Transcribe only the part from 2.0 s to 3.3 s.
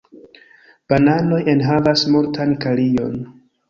multan kalion.